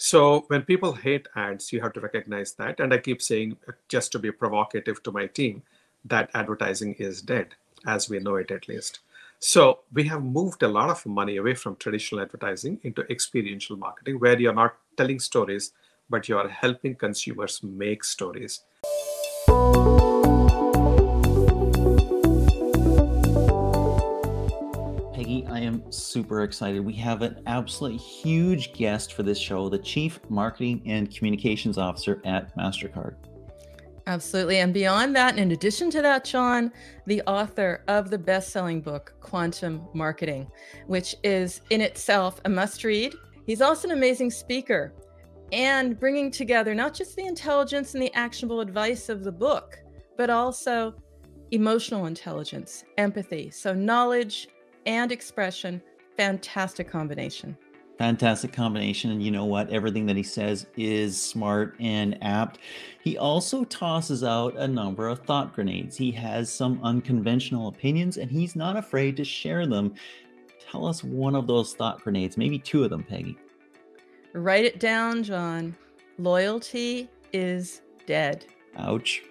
[0.00, 2.78] So when people hate ads, you have to recognize that.
[2.78, 5.64] And I keep saying, uh, just to be provocative to my team,
[6.04, 7.48] that advertising is dead,
[7.84, 9.00] as we know it at least.
[9.40, 14.20] So we have moved a lot of money away from traditional advertising into experiential marketing,
[14.20, 15.72] where you're not telling stories,
[16.08, 18.60] but you are helping consumers make stories.
[25.46, 26.84] I am super excited.
[26.84, 32.20] We have an absolutely huge guest for this show, the Chief Marketing and Communications Officer
[32.24, 33.16] at MasterCard.
[34.06, 34.58] Absolutely.
[34.58, 36.72] And beyond that, in addition to that, John,
[37.06, 40.50] the author of the best selling book, Quantum Marketing,
[40.86, 43.14] which is in itself a must read.
[43.46, 44.94] He's also an amazing speaker
[45.52, 49.78] and bringing together not just the intelligence and the actionable advice of the book,
[50.16, 50.94] but also
[51.50, 53.50] emotional intelligence, empathy.
[53.50, 54.48] So, knowledge,
[54.86, 55.82] and expression.
[56.16, 57.56] Fantastic combination.
[57.98, 59.10] Fantastic combination.
[59.10, 59.70] And you know what?
[59.70, 62.58] Everything that he says is smart and apt.
[63.02, 65.96] He also tosses out a number of thought grenades.
[65.96, 69.94] He has some unconventional opinions and he's not afraid to share them.
[70.70, 73.36] Tell us one of those thought grenades, maybe two of them, Peggy.
[74.32, 75.74] Write it down, John.
[76.18, 78.46] Loyalty is dead.
[78.76, 79.22] Ouch.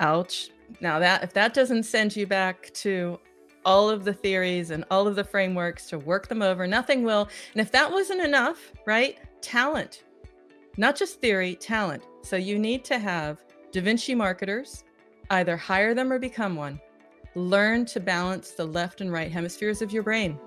[0.00, 0.50] Ouch.
[0.80, 3.18] Now that if that doesn't send you back to
[3.64, 6.66] all of the theories and all of the frameworks to work them over.
[6.66, 7.28] Nothing will.
[7.52, 9.18] And if that wasn't enough, right?
[9.40, 10.04] Talent,
[10.76, 12.02] not just theory, talent.
[12.22, 13.42] So you need to have
[13.72, 14.84] Da Vinci marketers
[15.30, 16.80] either hire them or become one.
[17.34, 20.38] Learn to balance the left and right hemispheres of your brain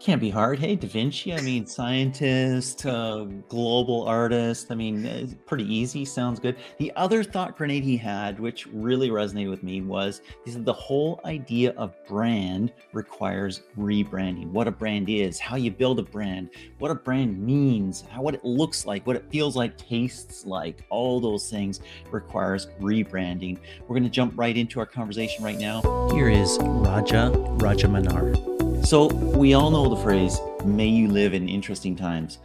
[0.00, 0.58] can't be hard.
[0.58, 4.68] Hey, Da Vinci, I mean, scientist, uh, global artist.
[4.70, 6.06] I mean, pretty easy.
[6.06, 6.56] Sounds good.
[6.78, 10.72] The other thought grenade he had, which really resonated with me, was he said the
[10.72, 14.50] whole idea of brand requires rebranding.
[14.50, 16.48] What a brand is, how you build a brand,
[16.78, 20.82] what a brand means, how what it looks like, what it feels like, tastes like.
[20.88, 23.58] All those things requires rebranding.
[23.82, 26.08] We're going to jump right into our conversation right now.
[26.12, 28.49] Here is Raja Rajamannar.
[28.84, 32.38] So, we all know the phrase, may you live in interesting times.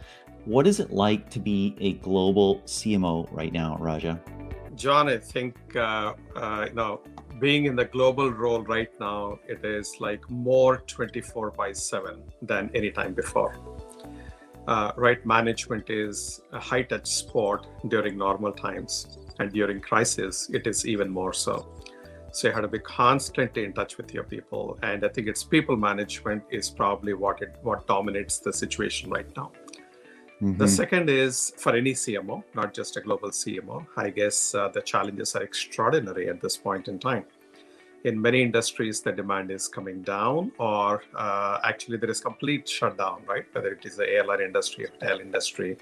[0.44, 4.20] What is it like to be a global CMO right now, Raja?
[4.76, 7.00] John, I think, uh, uh, you know,
[7.40, 12.70] being in the global role right now, it is like more 24 by 7 than
[12.74, 13.58] any time before.
[14.68, 20.66] Uh, right management is a high touch sport during normal times, and during crisis, it
[20.66, 21.75] is even more so.
[22.36, 24.78] So you have to be constantly in touch with your people.
[24.82, 29.30] And I think it's people management is probably what it what dominates the situation right
[29.34, 29.52] now.
[30.42, 30.58] Mm-hmm.
[30.58, 33.86] The second is for any CMO, not just a global CMO.
[33.96, 37.24] I guess uh, the challenges are extraordinary at this point in time.
[38.04, 43.22] In many industries, the demand is coming down, or uh, actually there is complete shutdown,
[43.26, 43.46] right?
[43.52, 45.78] Whether it is the airline industry, hotel industry,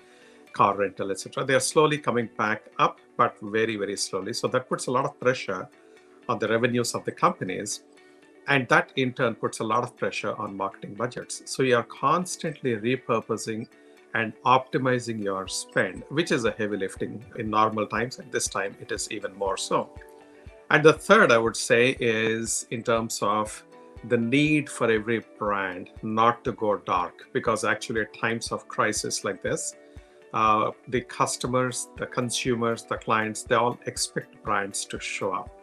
[0.53, 1.45] car rental, etc.
[1.45, 4.33] They are slowly coming back up, but very, very slowly.
[4.33, 5.69] So that puts a lot of pressure
[6.29, 7.83] on the revenues of the companies.
[8.47, 11.43] And that in turn puts a lot of pressure on marketing budgets.
[11.47, 13.69] So you are constantly repurposing
[14.15, 18.19] and optimizing your spend, which is a heavy lifting in normal times.
[18.19, 19.91] And this time it is even more so.
[20.71, 23.65] And the third, I would say, is in terms of
[24.09, 29.25] the need for every brand not to go dark, because actually, at times of crisis
[29.25, 29.77] like this,
[30.35, 35.54] uh, the customers, the consumers, the clients, they all expect brands to show up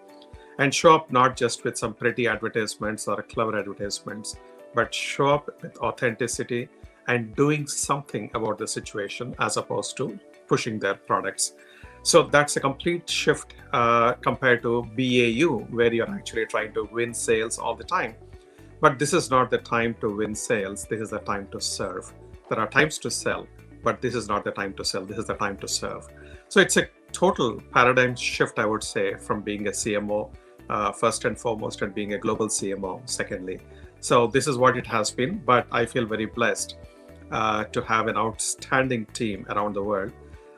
[0.62, 4.36] and show up not just with some pretty advertisements or clever advertisements,
[4.76, 6.70] but show up with authenticity
[7.08, 11.54] and doing something about the situation as opposed to pushing their products.
[12.04, 17.12] So that's a complete shift uh, compared to BAU, where you're actually trying to win
[17.12, 18.14] sales all the time.
[18.82, 20.86] But this is not the time to win sales.
[20.86, 22.14] This is the time to serve.
[22.50, 23.48] There are times to sell,
[23.84, 25.06] but this is not the time to sell.
[25.06, 26.08] This is the time to serve.
[26.50, 30.30] So it's a total paradigm shift, I would say, from being a CMO
[30.72, 33.60] uh, first and foremost, and being a global CMO, secondly.
[34.00, 36.78] So this is what it has been, but I feel very blessed
[37.32, 40.12] uh, to have an outstanding team around the world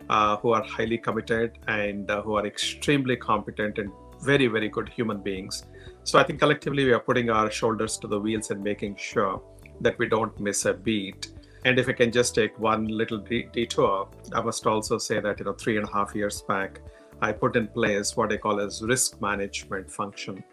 [0.09, 3.91] uh, who are highly committed and uh, who are extremely competent and
[4.21, 5.65] very, very good human beings.
[6.03, 9.41] So I think collectively we are putting our shoulders to the wheels and making sure
[9.81, 11.31] that we don't miss a beat.
[11.65, 15.45] And if I can just take one little detour, I must also say that you
[15.45, 16.79] know three and a half years back,
[17.23, 20.43] I put in place what I call as risk management function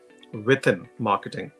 [0.45, 1.51] within marketing.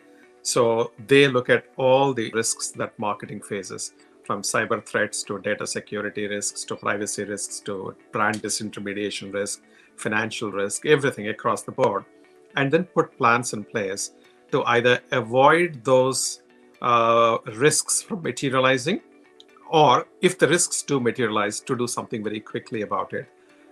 [0.43, 3.93] So they look at all the risks that marketing faces
[4.25, 9.63] from cyber threats to data security risks to privacy risks to brand disintermediation risk,
[9.97, 12.05] financial risk, everything across the board,
[12.57, 14.13] and then put plans in place
[14.53, 16.43] to either avoid those
[16.83, 19.01] uh, risks from materializing
[19.71, 23.27] or if the risks do materialize, to do something very quickly about it.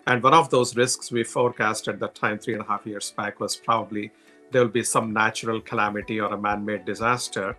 [0.08, 3.10] And one of those risks we forecast at that time, three and a half years
[3.10, 4.10] back, was probably
[4.50, 7.55] there will be some natural calamity or a man made disaster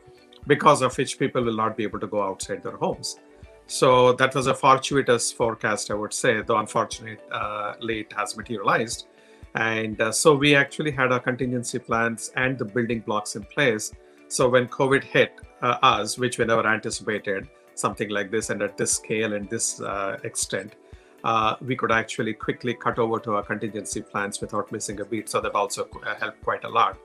[0.48, 3.20] because of which people will not be able to go outside their homes.
[3.68, 9.06] So that was a fortuitous forecast, I would say, though unfortunately uh, late has materialized.
[9.54, 13.92] And uh, so we actually had our contingency plans and the building blocks in place.
[14.28, 18.76] So when COVID hit uh, us, which we never anticipated, something like this and at
[18.76, 20.78] this scale and this uh, extent,
[21.24, 25.30] uh, we could actually quickly cut over to our contingency plans without missing a beat.
[25.30, 26.98] So that also uh, helped quite a lot.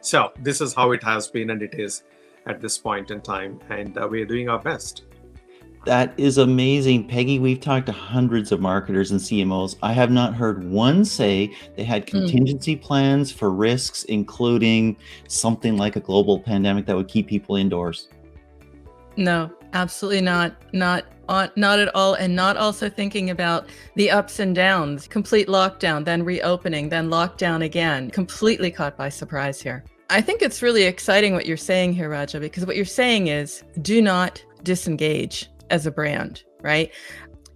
[0.00, 2.02] So this is how it has been and it is
[2.46, 3.60] at this point in time.
[3.70, 5.04] And we're doing our best.
[5.84, 7.08] That is amazing.
[7.08, 9.76] Peggy, we've talked to hundreds of marketers and CMOs.
[9.82, 12.18] I have not heard one say they had hmm.
[12.18, 12.82] contingency mm.
[12.82, 18.08] plans for risks, including something like a global pandemic that would keep people indoors.
[19.16, 20.54] No, absolutely not.
[20.72, 21.04] Not
[21.56, 23.66] not at all and not also thinking about
[23.96, 29.58] the ups and downs complete lockdown then reopening then lockdown again completely caught by surprise
[29.62, 33.28] here i think it's really exciting what you're saying here raja because what you're saying
[33.28, 36.92] is do not disengage as a brand, right?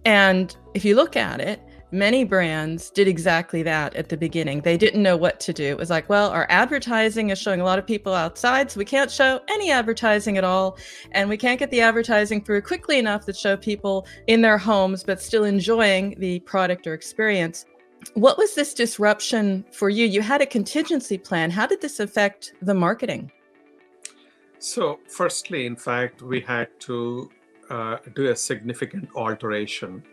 [0.03, 1.61] And if you look at it,
[1.91, 4.61] many brands did exactly that at the beginning.
[4.61, 5.65] They didn't know what to do.
[5.65, 8.85] It was like, well, our advertising is showing a lot of people outside, so we
[8.85, 10.77] can't show any advertising at all.
[11.11, 15.03] And we can't get the advertising through quickly enough to show people in their homes,
[15.03, 17.65] but still enjoying the product or experience.
[18.13, 20.05] What was this disruption for you?
[20.05, 21.51] You had a contingency plan.
[21.51, 23.31] How did this affect the marketing?
[24.59, 27.29] So, firstly, in fact, we had to
[27.69, 30.03] uh, do a significant alteration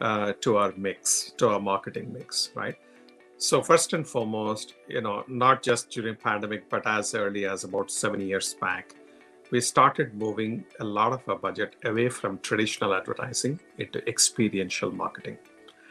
[0.00, 2.76] uh, to our mix, to our marketing mix, right?
[3.36, 7.90] So first and foremost, you know, not just during pandemic, but as early as about
[7.90, 8.94] seven years back,
[9.50, 15.38] we started moving a lot of our budget away from traditional advertising into experiential marketing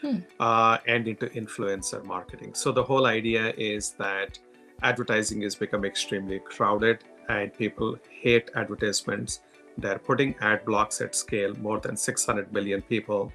[0.02, 0.18] hmm.
[0.40, 2.54] uh, and into influencer marketing.
[2.54, 4.38] So the whole idea is that
[4.84, 9.42] advertising has become extremely crowded and people hate advertisements
[9.78, 13.32] they're putting ad blocks at scale, more than 600 million people.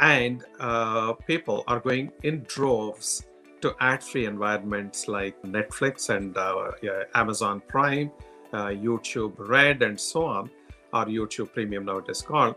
[0.00, 3.26] And uh, people are going in droves
[3.60, 8.10] to ad free environments like Netflix and uh, yeah, Amazon Prime,
[8.52, 10.50] uh, YouTube Red, and so on,
[10.92, 12.54] or YouTube Premium now it is called.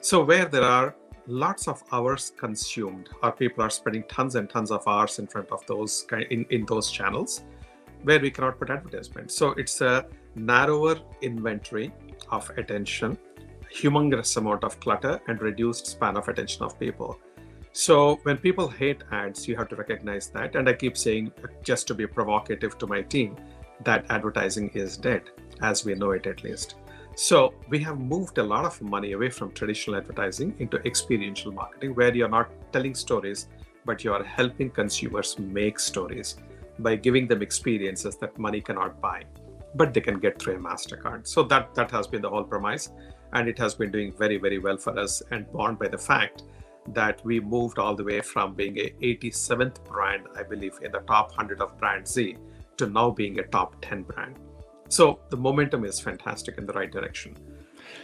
[0.00, 0.94] So, where there are
[1.26, 5.50] lots of hours consumed, or people are spending tons and tons of hours in front
[5.52, 7.44] of those in, in those channels
[8.02, 9.36] where we cannot put advertisements.
[9.36, 11.92] So, it's a narrower inventory
[12.30, 13.18] of attention,
[13.74, 17.18] humongous amount of clutter, and reduced span of attention of people.
[17.72, 20.56] So when people hate ads, you have to recognize that.
[20.56, 21.32] And I keep saying,
[21.62, 23.36] just to be provocative to my team,
[23.84, 25.22] that advertising is dead,
[25.62, 26.74] as we know it at least.
[27.14, 31.94] So we have moved a lot of money away from traditional advertising into experiential marketing,
[31.94, 33.48] where you're not telling stories,
[33.84, 36.36] but you are helping consumers make stories
[36.78, 39.22] by giving them experiences that money cannot buy
[39.74, 42.90] but they can get through a mastercard so that that has been the whole premise
[43.32, 46.42] and it has been doing very very well for us and borne by the fact
[46.88, 51.00] that we moved all the way from being a 87th brand i believe in the
[51.00, 52.38] top 100 of BrandZ
[52.76, 54.36] to now being a top 10 brand
[54.88, 57.36] so the momentum is fantastic in the right direction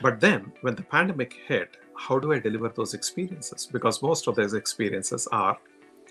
[0.02, 4.36] but then when the pandemic hit how do i deliver those experiences because most of
[4.36, 5.56] those experiences are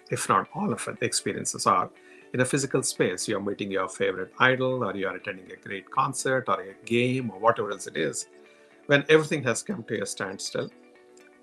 [0.09, 1.89] if not all of it experiences are
[2.35, 3.29] in a physical space.
[3.29, 7.39] You're meeting your favorite idol, or you're attending a great concert, or a game, or
[7.39, 8.27] whatever else it is.
[8.87, 10.69] When everything has come to a standstill,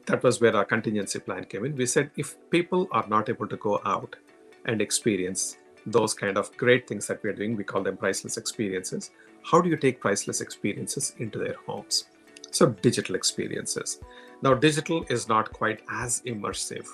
[0.07, 1.75] that was where our contingency plan came in.
[1.75, 4.17] We said if people are not able to go out
[4.65, 5.57] and experience
[5.87, 9.11] those kind of great things that we're doing, we call them priceless experiences.
[9.43, 12.05] How do you take priceless experiences into their homes?
[12.53, 14.01] So, digital experiences.
[14.43, 16.87] Now, digital is not quite as immersive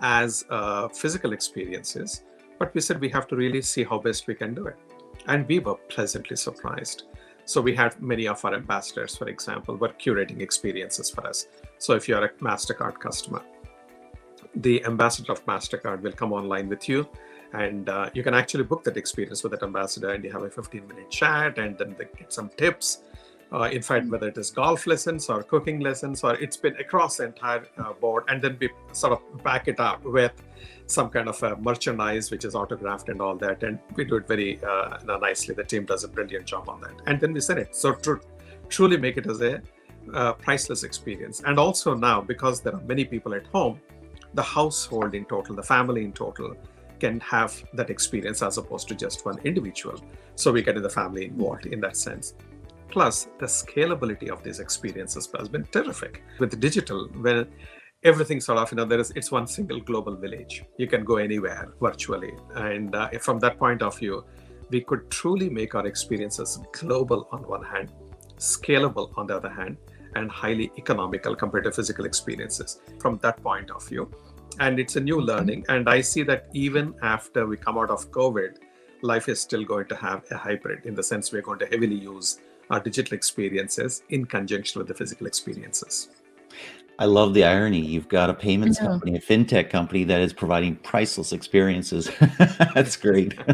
[0.00, 2.24] as uh, physical experiences,
[2.58, 4.76] but we said we have to really see how best we can do it.
[5.26, 7.04] And we were pleasantly surprised.
[7.44, 11.46] So we had many of our ambassadors, for example, were curating experiences for us.
[11.78, 13.42] So if you're a MasterCard customer,
[14.56, 17.08] the ambassador of MasterCard will come online with you
[17.52, 20.50] and uh, you can actually book that experience with that ambassador and you have a
[20.50, 23.02] 15 minute chat and then they get some tips
[23.54, 27.18] uh, in fact, whether it is golf lessons or cooking lessons, or it's been across
[27.18, 30.32] the entire uh, board, and then we sort of back it up with
[30.86, 34.26] some kind of a merchandise which is autographed and all that, and we do it
[34.26, 35.54] very uh, nicely.
[35.54, 37.76] The team does a brilliant job on that, and then we send it.
[37.76, 38.20] So to
[38.68, 39.62] truly make it as a
[40.12, 43.80] uh, priceless experience, and also now because there are many people at home,
[44.34, 46.56] the household in total, the family in total,
[46.98, 50.00] can have that experience as opposed to just one individual.
[50.34, 52.34] So we get the family involved in that sense.
[52.88, 56.22] Plus, the scalability of these experiences has been terrific.
[56.38, 57.48] With digital, when
[58.04, 60.64] everything sort of, you know, there is it's one single global village.
[60.78, 64.24] You can go anywhere virtually, and uh, from that point of view,
[64.70, 67.92] we could truly make our experiences global on one hand,
[68.38, 69.76] scalable on the other hand,
[70.16, 74.10] and highly economical compared to physical experiences from that point of view.
[74.60, 75.64] And it's a new learning.
[75.68, 78.58] And I see that even after we come out of COVID,
[79.02, 81.96] life is still going to have a hybrid in the sense we're going to heavily
[81.96, 82.38] use
[82.70, 86.08] our digital experiences in conjunction with the physical experiences.
[86.98, 87.80] I love the irony.
[87.80, 92.08] You've got a payments company, a fintech company that is providing priceless experiences.
[92.74, 93.34] That's great.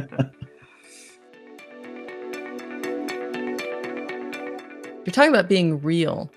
[5.07, 6.31] You're talking about being real.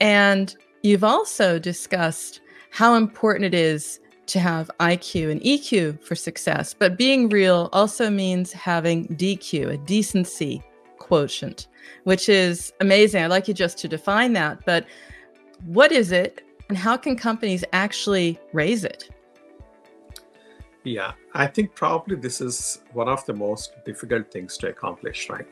[0.00, 2.40] And you've also discussed
[2.70, 6.74] how important it is to have IQ and EQ for success.
[6.74, 10.62] But being real also means having DQ, a decency
[11.12, 11.68] quotient,
[12.04, 13.22] which is amazing.
[13.22, 14.64] I'd like you just to define that.
[14.64, 14.86] But
[15.64, 19.10] what is it and how can companies actually raise it?
[20.84, 25.46] Yeah, I think probably this is one of the most difficult things to accomplish, right?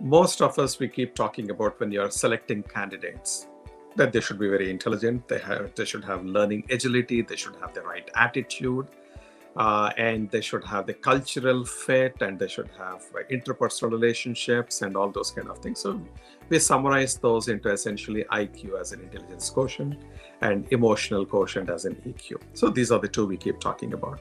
[0.00, 3.48] most of us we keep talking about when you're selecting candidates
[3.96, 7.56] that they should be very intelligent they have they should have learning agility they should
[7.56, 8.86] have the right attitude
[9.58, 14.96] uh, and they should have the cultural fit and they should have interpersonal relationships and
[14.96, 16.00] all those kind of things so
[16.48, 19.96] we summarize those into essentially iq as an intelligence quotient
[20.40, 24.20] and emotional quotient as an eq so these are the two we keep talking about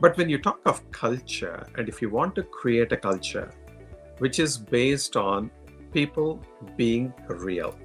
[0.00, 3.50] but when you talk of culture and if you want to create a culture
[4.18, 5.50] which is based on
[5.92, 6.40] people
[6.76, 7.78] being real,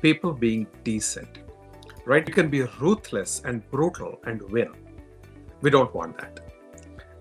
[0.00, 1.40] people being decent,
[2.06, 2.26] right?
[2.26, 4.72] You can be ruthless and brutal and win.
[5.60, 6.40] We don't want that.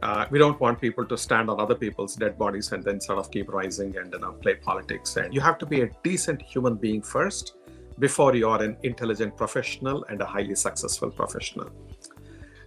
[0.01, 3.19] Uh, we don't want people to stand on other people's dead bodies and then sort
[3.19, 5.17] of keep rising and you know, play politics.
[5.17, 7.55] And you have to be a decent human being first
[7.99, 11.69] before you are an intelligent professional and a highly successful professional.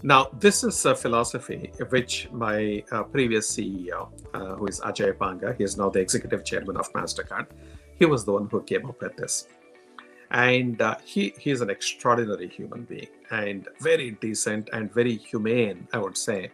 [0.02, 5.54] Now, this is a philosophy which my uh, previous CEO, uh, who is Ajay Banga,
[5.56, 7.46] he is now the executive chairman of MasterCard,
[7.96, 9.46] he was the one who came up with this.
[10.32, 15.86] And uh, he, he is an extraordinary human being and very decent and very humane,
[15.92, 16.50] I would say,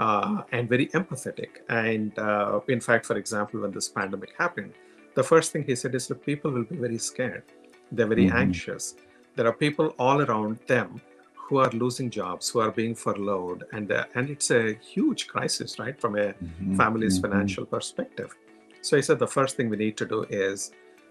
[0.00, 1.60] uh, and very empathetic.
[1.68, 4.72] And uh, in fact, for example, when this pandemic happened,
[5.14, 7.44] the first thing he said is that people will be very scared.
[7.92, 8.36] They're very mm-hmm.
[8.36, 8.94] anxious.
[9.36, 11.00] There are people all around them
[11.34, 15.78] who are losing jobs, who are being furloughed, and uh, and it's a huge crisis,
[15.80, 16.76] right, from a mm-hmm.
[16.76, 17.32] family's mm-hmm.
[17.32, 18.36] financial perspective.
[18.82, 20.70] So he said the first thing we need to do is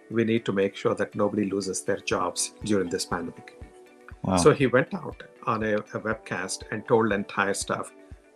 [0.09, 3.61] we need to make sure that nobody loses their jobs during this pandemic.
[4.23, 4.37] Wow.
[4.37, 7.91] So he went out on a, a webcast and told entire staff,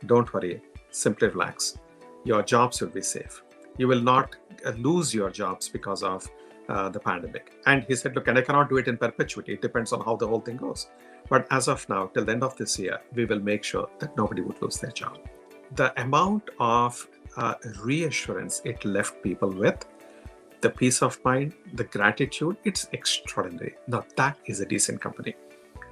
[0.05, 0.61] "Don't worry,
[0.91, 1.77] simply relax.
[2.23, 3.43] Your jobs will be safe.
[3.77, 6.29] You will not uh, lose your jobs because of."
[6.69, 7.51] Uh, the pandemic.
[7.65, 9.51] And he said, Look, and I cannot do it in perpetuity.
[9.51, 10.87] It depends on how the whole thing goes.
[11.27, 14.15] But as of now, till the end of this year, we will make sure that
[14.15, 15.19] nobody would lose their job.
[15.75, 19.85] The amount of uh, reassurance it left people with,
[20.63, 23.75] the peace of mind, the gratitude, it's extraordinary.
[23.87, 25.35] Now, that is a decent company.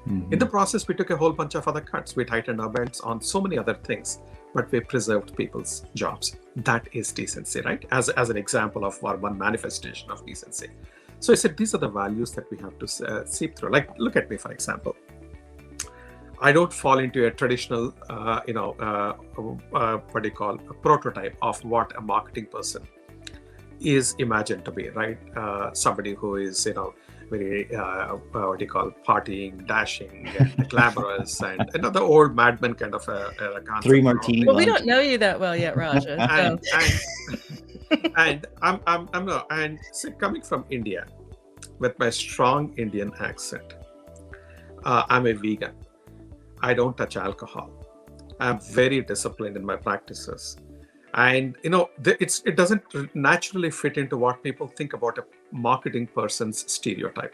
[0.08, 0.34] Mm-hmm.
[0.34, 2.16] In the process, we took a whole bunch of other cuts.
[2.16, 4.20] We tightened our belts on so many other things,
[4.56, 6.38] but we preserved people's jobs.
[6.56, 7.86] That is decency, right?
[7.92, 10.70] As, as an example of our one manifestation of decency.
[11.20, 13.72] So I said, these are the values that we have to uh, seep through.
[13.72, 14.96] Like, look at me, for example.
[16.40, 19.14] I don't fall into a traditional, uh, you know, uh,
[19.76, 22.88] uh, what do you call a prototype of what a marketing person
[23.82, 25.18] is imagined to be, right?
[25.36, 26.94] Uh, somebody who is, you know,
[27.30, 32.74] very uh, uh, what do you call partying, dashing, and glamorous, and another old madman
[32.76, 34.46] kind of a, a three martini.
[34.46, 36.20] Well, we don't know you that well yet, Raja.
[36.32, 41.06] and, and, and, I'm, I'm, I'm not, and so coming from India,
[41.80, 43.76] with my strong Indian accent,
[44.84, 45.74] I'm a vegan.
[46.62, 47.72] I don't touch alcohol.
[48.40, 50.58] I'm very disciplined in my practices.
[51.14, 52.84] And you know, it's it doesn't
[53.16, 57.34] naturally fit into what people think about a marketing person's stereotype.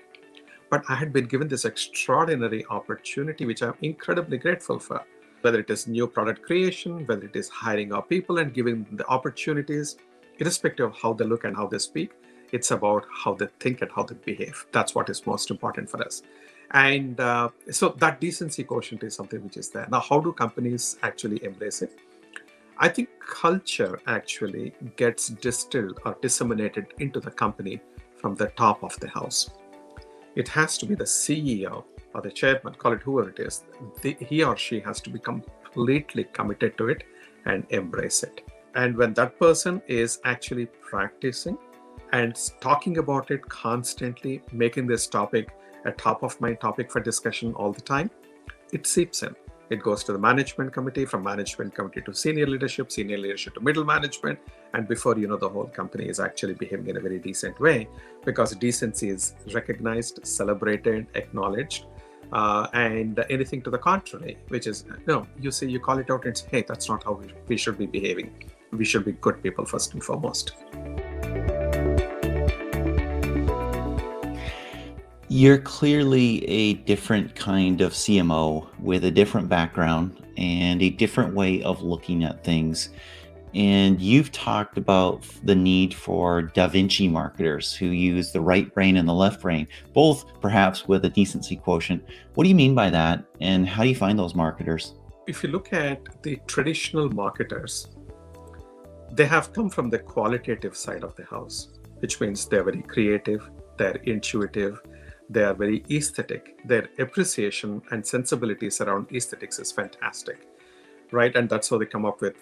[0.69, 5.05] But I had been given this extraordinary opportunity, which I'm incredibly grateful for.
[5.41, 8.97] Whether it is new product creation, whether it is hiring our people and giving them
[8.97, 9.97] the opportunities,
[10.39, 12.11] irrespective of how they look and how they speak,
[12.51, 14.65] it's about how they think and how they behave.
[14.71, 16.23] That's what is most important for us
[16.71, 20.97] and uh, so that decency quotient is something which is there now how do companies
[21.01, 21.99] actually embrace it
[22.79, 27.79] i think culture actually gets distilled or disseminated into the company
[28.15, 29.51] from the top of the house
[30.35, 33.63] it has to be the ceo or the chairman call it whoever it is
[34.01, 37.03] the, he or she has to be completely committed to it
[37.45, 38.41] and embrace it
[38.75, 41.57] and when that person is actually practicing
[42.13, 45.49] and talking about it constantly, making this topic
[45.85, 48.09] a top of mind topic for discussion all the time,
[48.71, 49.35] it seeps in.
[49.69, 53.59] It goes to the management committee, from management committee to senior leadership, senior leadership to
[53.59, 54.39] middle management.
[54.73, 57.89] And before you know, the whole company is actually behaving in a very decent way
[58.23, 61.85] because decency is recognized, celebrated, acknowledged.
[62.31, 66.25] Uh, and anything to the contrary, which is, know, you say, you call it out
[66.25, 68.31] and say, hey, that's not how we, we should be behaving.
[68.71, 70.53] We should be good people first and foremost.
[75.29, 81.61] You're clearly a different kind of CMO with a different background and a different way
[81.63, 82.91] of looking at things.
[83.53, 88.95] And you've talked about the need for Da Vinci marketers who use the right brain
[88.95, 92.05] and the left brain, both perhaps with a decency quotient.
[92.35, 93.25] What do you mean by that?
[93.41, 94.93] And how do you find those marketers?
[95.27, 97.89] If you look at the traditional marketers,
[99.11, 101.67] they have come from the qualitative side of the house,
[101.99, 104.81] which means they're very creative, they're intuitive,
[105.29, 106.59] they are very aesthetic.
[106.65, 110.47] Their appreciation and sensibilities around aesthetics is fantastic,
[111.11, 111.35] right?
[111.35, 112.35] And that's how they come up with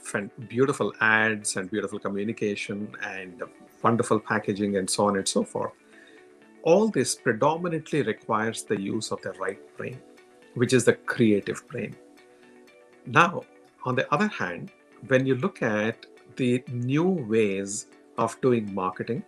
[0.47, 3.41] beautiful ads and beautiful communication and
[3.81, 5.73] wonderful packaging and so on and so forth.
[6.63, 9.99] All this predominantly requires the use of the right brain,
[10.55, 11.95] which is the creative brain.
[13.05, 13.43] Now,
[13.83, 14.71] on the other hand,
[15.07, 17.87] when you look at the new ways
[18.17, 19.23] of doing marketing,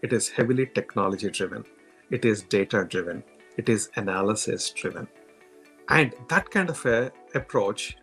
[0.00, 1.64] it is heavily technology driven
[2.10, 3.22] it is data driven,
[3.56, 5.08] it is analysis driven.
[5.88, 7.96] And that kind of a approach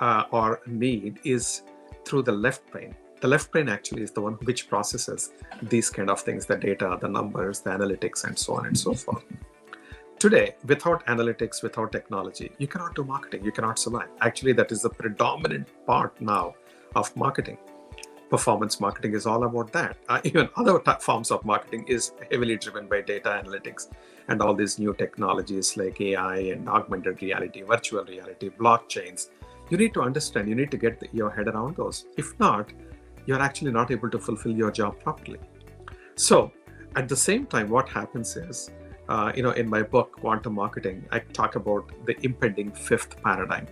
[0.00, 1.62] uh, or need is
[2.04, 2.94] through the left brain.
[3.20, 6.98] The left brain actually is the one which processes these kind of things the data,
[7.00, 9.24] the numbers, the analytics, and so on and so forth.
[10.18, 14.08] Today, without analytics, without technology, you cannot do marketing, you cannot survive.
[14.20, 16.54] Actually, that is the predominant part now
[16.94, 17.58] of marketing
[18.30, 19.96] performance marketing is all about that.
[20.08, 23.88] Uh, even other t- forms of marketing is heavily driven by data analytics
[24.28, 29.30] and all these new technologies like AI and augmented reality, virtual reality, blockchains.
[29.68, 32.06] You need to understand, you need to get the, your head around those.
[32.16, 32.72] If not,
[33.26, 35.40] you're actually not able to fulfill your job properly.
[36.14, 36.52] So,
[36.96, 38.70] at the same time, what happens is,
[39.08, 43.66] uh, you know, in my book, Quantum Marketing, I talk about the impending fifth paradigm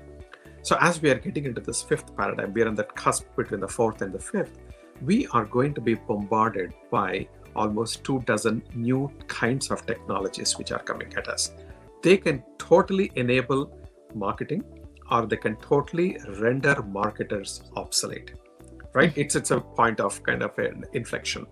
[0.63, 3.61] so as we are getting into this fifth paradigm, we are on that cusp between
[3.61, 4.59] the fourth and the fifth.
[5.03, 10.73] We are going to be bombarded by almost two dozen new kinds of technologies which
[10.73, 11.53] are coming at us.
[12.03, 13.79] They can totally enable
[14.15, 14.65] marketing
[15.11, 18.33] or they can totally render marketers obsolete.
[18.95, 19.13] Right?
[19.17, 21.47] It's it's a point of kind of an inflection.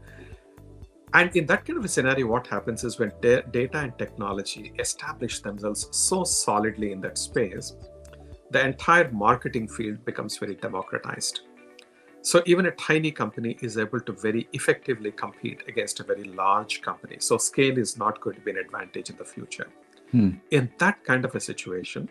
[1.15, 4.73] And in that kind of a scenario, what happens is when da- data and technology
[4.79, 7.75] establish themselves so solidly in that space,
[8.51, 11.41] the entire marketing field becomes very democratized.
[12.23, 16.83] So even a tiny company is able to very effectively compete against a very large
[16.83, 17.17] company.
[17.21, 19.69] So scale is not going to be an advantage in the future.
[20.11, 20.31] Hmm.
[20.51, 22.09] In that kind of a situation,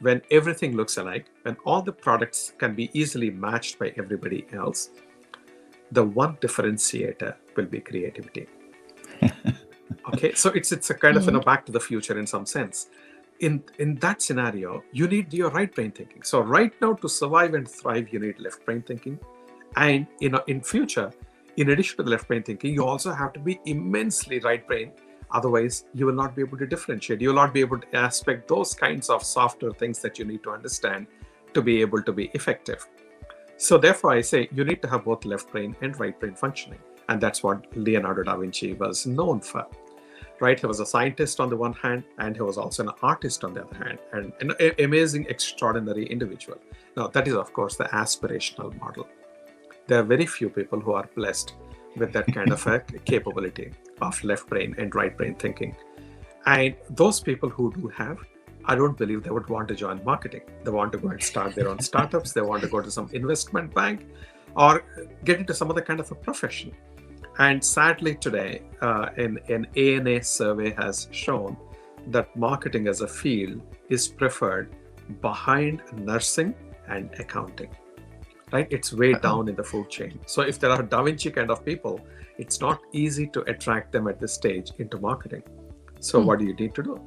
[0.00, 4.90] when everything looks alike, when all the products can be easily matched by everybody else,
[5.90, 8.46] the one differentiator will be creativity.
[10.14, 12.44] okay, so it's it's a kind of you know back to the future in some
[12.44, 12.88] sense
[13.40, 16.22] in in that scenario you need your right brain thinking.
[16.22, 19.18] So right now to survive and thrive you need left brain thinking.
[19.76, 21.12] And in in future
[21.56, 24.92] in addition to the left brain thinking you also have to be immensely right brain.
[25.30, 27.20] Otherwise you will not be able to differentiate.
[27.20, 30.42] You will not be able to aspect those kinds of softer things that you need
[30.44, 31.06] to understand
[31.54, 32.86] to be able to be effective.
[33.56, 36.78] So therefore i say you need to have both left brain and right brain functioning.
[37.08, 39.66] And that's what leonardo da vinci was known for
[40.40, 40.58] right?
[40.58, 43.54] He was a scientist on the one hand, and he was also an artist on
[43.54, 46.58] the other hand, and an amazing, extraordinary individual.
[46.96, 49.08] Now, that is, of course, the aspirational model.
[49.86, 51.54] There are very few people who are blessed
[51.96, 55.76] with that kind of a capability of left brain and right brain thinking.
[56.44, 58.18] And those people who do have,
[58.64, 60.42] I don't believe they would want to join marketing.
[60.64, 62.32] They want to go and start their own startups.
[62.32, 64.06] They want to go to some investment bank
[64.56, 64.84] or
[65.24, 66.72] get into some other kind of a profession
[67.38, 71.56] and sadly, today, uh, an, an ANA survey has shown
[72.08, 74.74] that marketing as a field is preferred
[75.20, 76.54] behind nursing
[76.88, 77.68] and accounting.
[78.52, 78.66] Right?
[78.70, 79.20] It's way uh-huh.
[79.20, 80.18] down in the food chain.
[80.26, 82.00] So if there are Da Vinci kind of people,
[82.38, 85.42] it's not easy to attract them at this stage into marketing.
[86.00, 86.26] So hmm.
[86.26, 87.00] what do you need to do?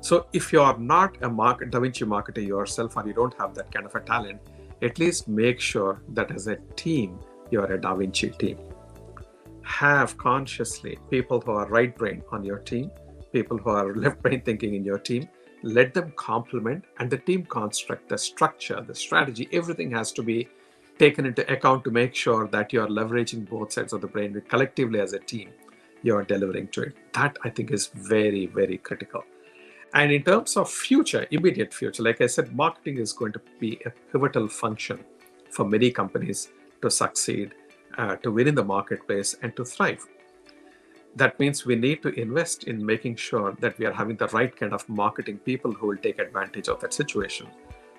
[0.00, 3.54] So if you are not a market, Da Vinci marketer yourself or you don't have
[3.54, 4.40] that kind of a talent,
[4.82, 7.18] at least make sure that as a team,
[7.50, 8.58] you're a Da Vinci team
[9.66, 12.90] have consciously people who are right brain on your team,
[13.32, 15.28] people who are left brain thinking in your team.
[15.62, 20.48] Let them complement and the team construct, the structure, the strategy, everything has to be
[20.98, 24.40] taken into account to make sure that you are leveraging both sides of the brain
[24.48, 25.50] collectively as a team.
[26.02, 26.94] you're delivering to it.
[27.14, 29.24] That I think is very, very critical.
[29.94, 33.80] And in terms of future, immediate future, like I said, marketing is going to be
[33.86, 35.04] a pivotal function
[35.50, 36.50] for many companies
[36.82, 37.54] to succeed,
[37.98, 40.04] uh, to win in the marketplace, and to thrive.
[41.14, 44.54] That means we need to invest in making sure that we are having the right
[44.54, 47.46] kind of marketing people who will take advantage of that situation.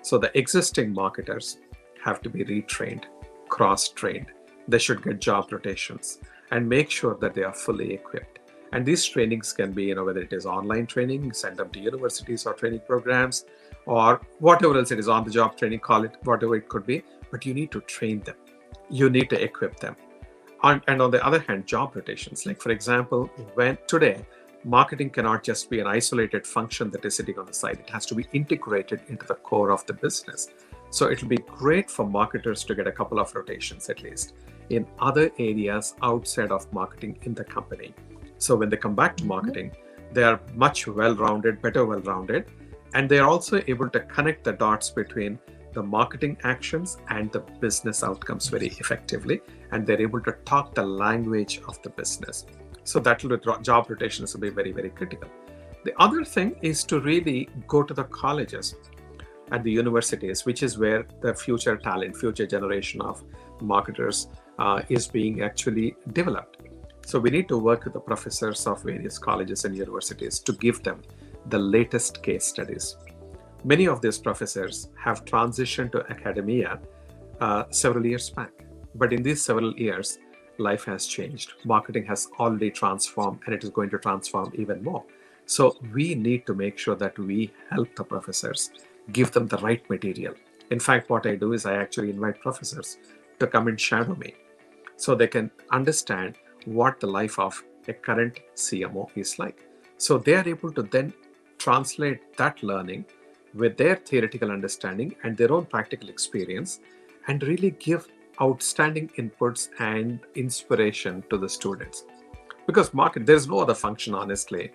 [0.02, 1.58] So the existing marketers
[2.04, 3.04] have to be retrained,
[3.48, 4.26] cross trained.
[4.68, 6.20] They should get job rotations
[6.52, 8.38] and make sure that they are fully equipped.
[8.72, 11.80] And these trainings can be, you know, whether it is online training, send them to
[11.80, 13.46] universities or training programs,
[13.86, 17.02] or whatever else it is on the job training, call it whatever it could be.
[17.30, 18.36] But you need to train them,
[18.90, 19.96] you need to equip them.
[20.62, 22.44] On, and on the other hand, job rotations.
[22.46, 24.24] Like, for example, when today,
[24.64, 28.06] marketing cannot just be an isolated function that is sitting on the side, it has
[28.06, 30.48] to be integrated into the core of the business.
[30.90, 34.34] So it'll be great for marketers to get a couple of rotations at least
[34.70, 37.94] in other areas outside of marketing in the company.
[38.38, 39.28] So when they come back to mm-hmm.
[39.28, 39.72] marketing,
[40.12, 42.46] they are much well rounded, better well rounded,
[42.94, 45.38] and they are also able to connect the dots between
[45.72, 49.40] the marketing actions and the business outcomes very effectively.
[49.72, 52.46] And they're able to talk the language of the business.
[52.84, 55.28] So that will job rotations will be very, very critical.
[55.84, 58.74] The other thing is to really go to the colleges
[59.52, 63.22] at the universities, which is where the future talent, future generation of
[63.60, 64.28] marketers
[64.58, 66.58] uh, is being actually developed.
[67.06, 70.82] So we need to work with the professors of various colleges and universities to give
[70.82, 71.00] them
[71.46, 72.96] the latest case studies.
[73.64, 76.78] Many of these professors have transitioned to academia
[77.40, 78.52] uh, several years back.
[78.94, 80.18] But in these several years,
[80.58, 81.54] life has changed.
[81.64, 85.04] Marketing has already transformed and it is going to transform even more.
[85.46, 88.70] So we need to make sure that we help the professors
[89.12, 90.34] give them the right material.
[90.70, 92.98] In fact, what I do is I actually invite professors
[93.40, 94.34] to come and shadow me
[94.96, 99.66] so they can understand what the life of a current CMO is like.
[99.96, 101.14] So they are able to then
[101.56, 103.06] translate that learning
[103.54, 106.80] with their theoretical understanding and their own practical experience
[107.26, 108.08] and really give
[108.40, 112.04] outstanding inputs and inspiration to the students.
[112.66, 114.70] Because market, there's no other function, honestly,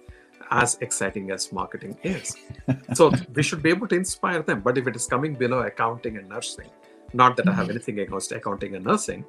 [0.51, 2.35] as exciting as marketing is.
[2.93, 4.61] so we should be able to inspire them.
[4.61, 6.69] But if it is coming below accounting and nursing,
[7.13, 7.71] not that I have mm-hmm.
[7.71, 9.23] anything against accounting and nursing,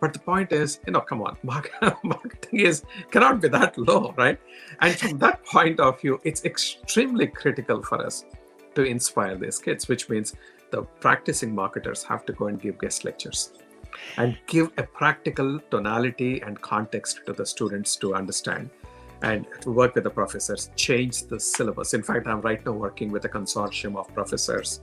[0.00, 4.38] but the point is, you know, come on, marketing is cannot be that low, right?
[4.80, 8.24] And from that point of view, it's extremely critical for us
[8.78, 10.36] to inspire these kids, which means
[10.70, 13.52] the practicing marketers have to go and give guest lectures
[14.16, 18.70] and give a practical tonality and context to the students to understand
[19.22, 21.92] and to work with the professors, change the syllabus.
[21.92, 24.80] In fact, I'm right now working with a consortium of professors,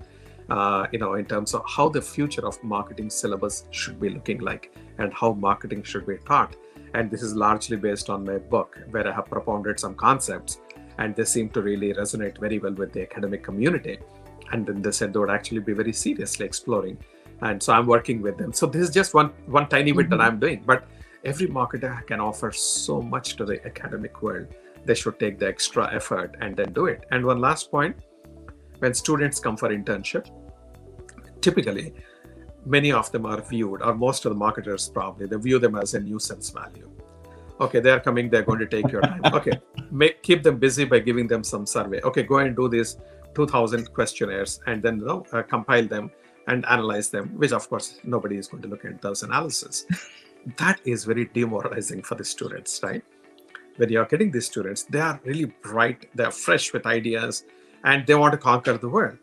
[0.50, 4.40] uh, you know, in terms of how the future of marketing syllabus should be looking
[4.40, 6.58] like and how marketing should be taught.
[6.94, 10.60] And this is largely based on my book, where I have propounded some concepts,
[10.98, 14.00] and they seem to really resonate very well with the academic community.
[14.52, 16.98] And then they said they would actually be very seriously exploring.
[17.42, 18.54] And so I'm working with them.
[18.54, 20.18] So this is just one one tiny bit mm-hmm.
[20.18, 20.64] that I'm doing.
[20.66, 20.88] But
[21.24, 24.48] every marketer can offer so much to the academic world.
[24.86, 27.06] They should take the extra effort and then do it.
[27.12, 27.96] And one last point
[28.80, 30.30] when students come for internship,
[31.42, 31.94] typically
[32.66, 35.94] many of them are viewed, or most of the marketers probably, they view them as
[35.94, 36.90] a nuisance value.
[37.60, 39.22] Okay, they're coming, they're going to take your time.
[39.26, 39.54] Okay,
[39.92, 42.02] make, keep them busy by giving them some survey.
[42.02, 42.98] Okay, go and do these
[43.34, 46.12] 2000 questionnaires and then you know, uh, compile them
[46.48, 49.86] and analyze them, which of course nobody is going to look at those analysis
[50.58, 53.04] that is very demoralizing for the students, right?
[53.78, 57.44] When you're getting these students, they are really bright, they're fresh with ideas,
[57.84, 59.18] and they want to conquer the world.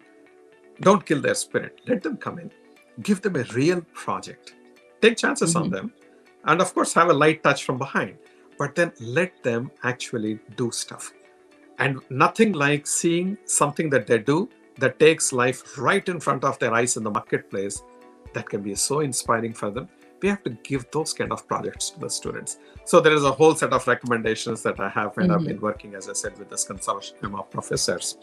[0.80, 1.80] Don't kill their spirit.
[1.86, 2.50] Let them come in.
[3.02, 4.54] Give them a real project.
[5.00, 5.64] Take chances mm-hmm.
[5.64, 5.92] on them.
[6.44, 8.16] And of course, have a light touch from behind.
[8.58, 11.12] But then let them actually do stuff.
[11.78, 16.58] And nothing like seeing something that they do that takes life right in front of
[16.58, 17.82] their eyes in the marketplace
[18.34, 19.88] that can be so inspiring for them
[20.22, 22.58] we have to give those kind of projects to the students.
[22.84, 25.40] So there is a whole set of recommendations that I have, and mm-hmm.
[25.40, 28.18] I've been working, as I said, with this consortium of professors.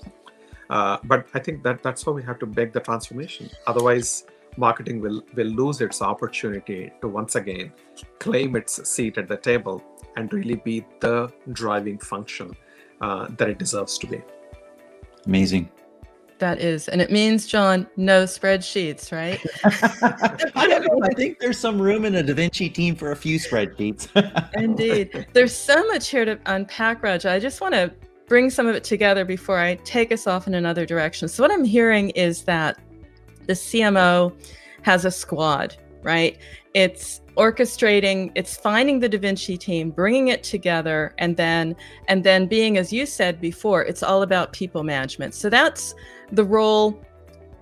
[0.70, 3.50] Uh, but I think that that's how we have to make the transformation.
[3.68, 4.26] Otherwise,
[4.60, 7.72] marketing will will lose its opportunity to once again
[8.20, 9.84] claim its seat at the table
[10.16, 12.56] and really be the driving function
[13.02, 14.22] uh, that it deserves to be.
[15.26, 15.70] Amazing.
[16.40, 19.40] That is, and it means, John, no spreadsheets, right?
[20.56, 21.02] I don't know.
[21.04, 24.08] I think there's some room in a Da Vinci team for a few spreadsheets.
[24.56, 25.28] Indeed.
[25.34, 27.26] There's so much here to unpack, Raj.
[27.26, 27.94] I just want to
[28.28, 31.28] bring some of it together before I take us off in another direction.
[31.28, 32.80] So, what I'm hearing is that
[33.50, 34.32] the CMO
[34.84, 36.38] has a squad right?
[36.74, 41.76] It's orchestrating, it's finding the Da Vinci team, bringing it together, and then
[42.08, 45.34] and then being, as you said before, it's all about people management.
[45.34, 45.94] So that's
[46.32, 47.02] the role,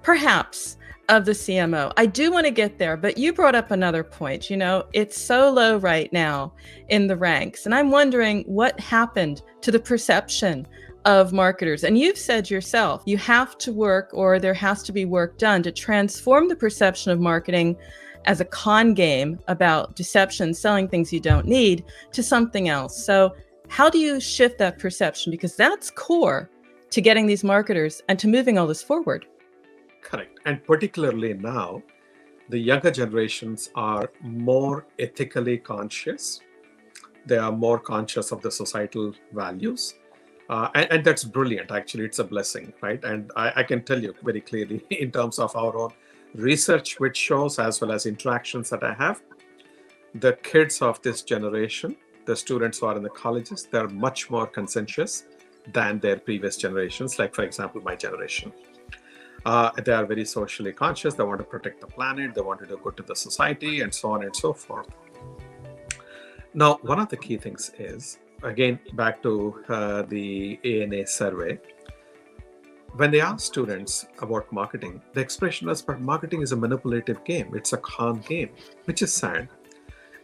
[0.02, 0.78] perhaps,
[1.10, 1.93] of the CMO.
[1.95, 4.50] I do want to get there, but you brought up another point.
[4.50, 6.54] You know, it's so low right now
[6.89, 7.65] in the ranks.
[7.65, 10.67] And I'm wondering what happened to the perception
[11.08, 11.86] of marketers.
[11.86, 15.63] And you've said yourself, you have to work or there has to be work done
[15.63, 17.78] to transform the perception of marketing
[18.26, 23.06] as a con game about deception, selling things you don't need, to something else.
[23.06, 23.34] So,
[23.70, 25.32] how do you shift that perception?
[25.32, 26.50] Because that's core
[26.89, 29.26] to getting these marketers and to moving all this forward.
[30.02, 30.39] Correct.
[30.46, 31.84] And particularly now,
[32.50, 36.41] the younger generations are more ethically conscious.
[37.26, 39.96] They are more conscious of the societal values.
[40.49, 41.71] Uh, and, and, that's brilliant.
[41.71, 43.03] Actually, it's a blessing, right?
[43.03, 45.91] And I, I can tell you very clearly in terms of our own
[46.36, 49.21] research which shows as well as interactions that I have,
[50.15, 54.47] the kids of this generation, the students who are in the colleges, they're much more
[54.47, 55.25] conscientious
[55.73, 58.53] than their previous generations, like for example, my generation.
[59.45, 61.13] Uh, they are very socially conscious.
[61.13, 62.33] They want to protect the planet.
[62.33, 64.88] They want to do good to the society, and so on and so forth.
[66.53, 71.60] Now, one of the key things is again back to uh, the ANA survey
[72.97, 77.52] when they asked students about marketing, the expression was, but marketing is a manipulative game.
[77.56, 78.50] It's a con game,
[78.86, 79.50] which is sad.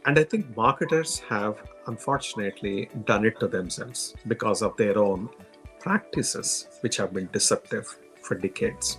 [0.06, 5.30] And I think marketers have unfortunately done it to themselves because of their own
[5.80, 8.98] practices, which have been deceptive for decades.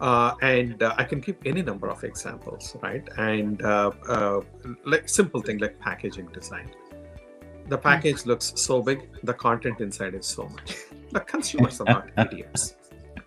[0.00, 3.06] Uh, and uh, I can give any number of examples, right?
[3.16, 4.40] And uh, uh
[4.84, 6.70] like simple thing like packaging design.
[7.68, 10.76] The package looks so big, the content inside is so much.
[11.10, 12.74] The consumers are not idiots.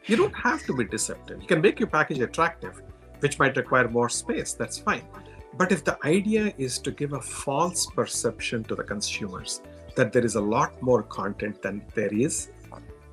[0.06, 1.41] You don't have to be deceptive.
[1.41, 2.82] You can make your package attractive,
[3.19, 4.54] which might require more space.
[4.54, 5.04] That's fine.
[5.58, 9.62] But if the idea is to give a false perception to the consumers
[9.95, 12.50] that there is a lot more content than there is,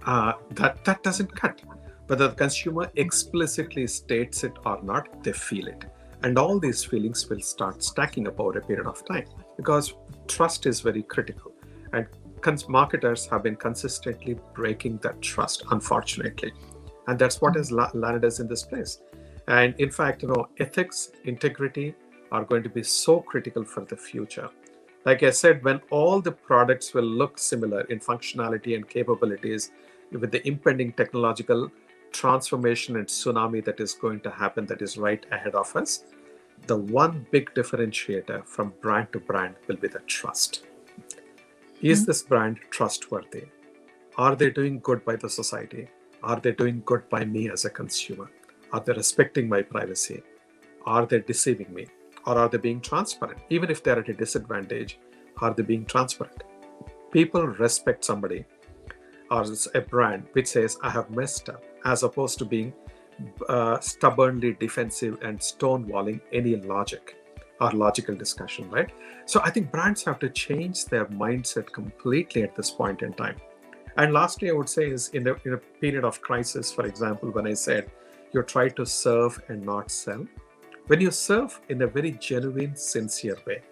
[0.04, 1.60] uh, that that doesn't cut.
[2.06, 5.86] Whether the consumer explicitly states it or not, they feel it,
[6.22, 9.24] and all these feelings will start stacking up over a period of time
[9.56, 9.94] because
[10.28, 11.52] trust is very critical,
[11.92, 12.06] and
[12.68, 16.52] marketers have been consistently breaking that trust, unfortunately.
[17.06, 19.00] And that's what has landed us in this place.
[19.48, 21.94] And in fact, you know, ethics, integrity
[22.32, 24.50] are going to be so critical for the future.
[25.06, 29.70] Like I said, when all the products will look similar in functionality and capabilities,
[30.12, 31.70] with the impending technological
[32.12, 36.04] transformation and tsunami that is going to happen, that is right ahead of us,
[36.66, 40.66] the one big differentiator from brand to brand will be the trust.
[41.80, 42.06] Is mm-hmm.
[42.06, 43.44] this brand trustworthy?
[44.16, 45.88] Are they doing good by the society?
[46.22, 48.30] Are they doing good by me as a consumer?
[48.72, 50.22] Are they respecting my privacy?
[50.86, 51.86] Are they deceiving me?
[52.26, 53.40] Or are they being transparent?
[53.50, 54.98] Even if they're at a disadvantage,
[55.38, 56.42] are they being transparent?
[57.12, 58.46] People respect somebody
[59.30, 62.72] or a brand which says, I have messed up, as opposed to being
[63.48, 67.16] uh, stubbornly defensive and stonewalling any logic
[67.60, 68.90] or logical discussion, right?
[69.26, 73.36] So I think brands have to change their mindset completely at this point in time.
[73.96, 77.30] And lastly, I would say is in a, in a period of crisis, for example,
[77.30, 77.90] when I said
[78.32, 80.26] you try to serve and not sell,
[80.88, 83.62] when you serve in a very genuine, sincere way,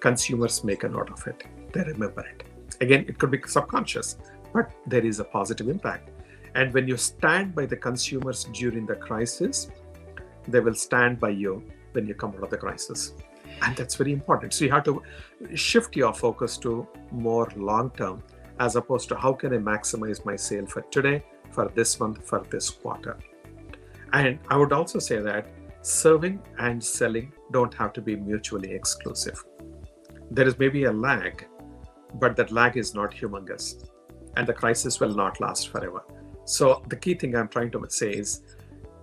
[0.00, 1.44] consumers make a note of it.
[1.72, 2.42] They remember it.
[2.80, 4.16] Again, it could be subconscious,
[4.52, 6.10] but there is a positive impact.
[6.56, 9.70] And when you stand by the consumers during the crisis,
[10.48, 13.12] they will stand by you when you come out of the crisis.
[13.60, 14.54] And that's very important.
[14.54, 15.02] So you have to
[15.54, 18.22] shift your focus to more long term
[18.58, 22.42] as opposed to how can i maximize my sale for today for this month for
[22.50, 23.18] this quarter.
[24.14, 25.46] And i would also say that
[25.82, 29.44] serving and selling don't have to be mutually exclusive.
[30.30, 31.46] There is maybe a lag
[32.14, 33.90] but that lag is not humongous.
[34.36, 36.02] And the crisis will not last forever
[36.46, 38.42] so the key thing i'm trying to say is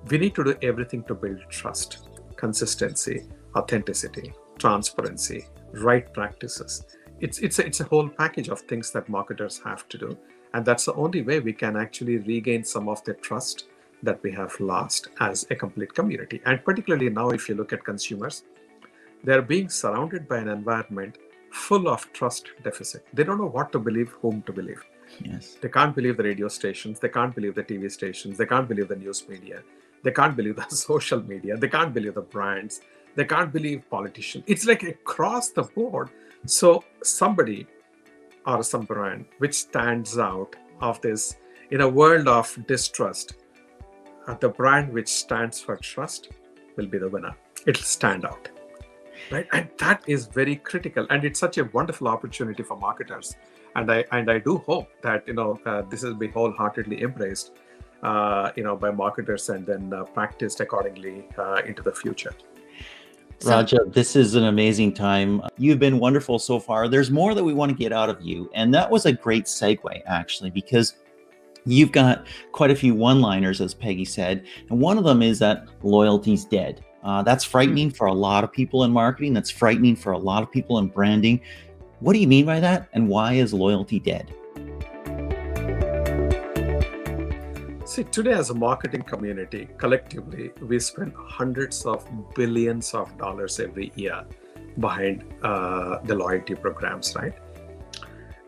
[0.10, 3.18] we need to do everything to build trust consistency
[3.56, 6.86] authenticity transparency, right practices.
[7.20, 10.18] It's it's a, it's a whole package of things that marketers have to do,
[10.54, 13.68] and that's the only way we can actually regain some of the trust
[14.04, 16.42] that we have lost as a complete community.
[16.46, 18.44] And particularly now, if you look at consumers,
[19.24, 21.18] they're being surrounded by an environment
[21.52, 23.06] full of trust deficit.
[23.14, 24.84] They don't know what to believe, whom to believe.
[25.22, 25.58] Yes.
[25.62, 27.00] They can't believe the radio stations.
[27.00, 28.38] They can't believe the TV stations.
[28.38, 29.62] They can't believe the news media.
[30.04, 31.58] They can't believe the social media.
[31.58, 32.82] They can't believe the brands.
[33.16, 34.44] They can't believe politicians.
[34.48, 36.10] It's like across the board.
[36.46, 37.68] So somebody
[38.46, 41.38] or some brand which stands out of this
[41.72, 43.36] in a world of distrust,
[44.28, 46.30] uh, the brand which stands for trust
[46.76, 47.36] will be the winner.
[47.66, 48.50] it'll stand out
[49.32, 53.36] right and that is very critical and it's such a wonderful opportunity for marketers
[53.76, 57.52] and i and i do hope that you know uh, this will be wholeheartedly embraced
[58.04, 62.34] uh, you know by marketers and then uh, practiced accordingly uh, into the future
[63.44, 65.42] Raja, this is an amazing time.
[65.58, 66.88] You've been wonderful so far.
[66.88, 68.50] There's more that we want to get out of you.
[68.54, 70.96] And that was a great segue, actually, because
[71.66, 74.46] you've got quite a few one liners, as Peggy said.
[74.70, 76.84] And one of them is that loyalty's dead.
[77.04, 79.34] Uh, that's frightening for a lot of people in marketing.
[79.34, 81.42] That's frightening for a lot of people in branding.
[82.04, 82.90] What do you mean by that?
[82.92, 84.28] And why is loyalty dead?
[87.86, 93.94] See, today as a marketing community, collectively, we spend hundreds of billions of dollars every
[93.96, 94.26] year
[94.80, 97.36] behind uh, the loyalty programs, right?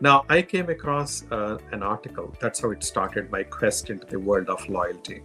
[0.02, 2.34] Now, I came across uh, an article.
[2.38, 5.22] That's how it started my quest into the world of loyalty.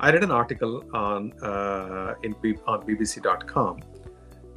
[0.00, 2.34] I read an article on uh, in
[2.66, 3.82] on BBC.com,